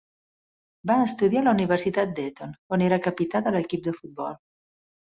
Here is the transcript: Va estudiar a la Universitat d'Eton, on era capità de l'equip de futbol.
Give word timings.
Va 0.91 0.95
estudiar 1.07 1.43
a 1.43 1.47
la 1.49 1.53
Universitat 1.59 2.17
d'Eton, 2.21 2.57
on 2.79 2.87
era 2.89 3.01
capità 3.11 3.45
de 3.49 3.57
l'equip 3.59 3.89
de 3.91 3.99
futbol. 4.03 4.39